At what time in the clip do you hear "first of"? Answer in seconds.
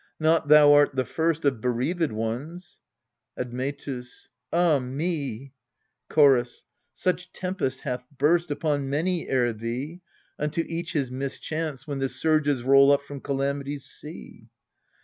1.05-1.61